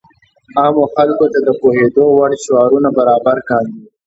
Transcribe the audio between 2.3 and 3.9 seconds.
شعارونه برابر کاندي.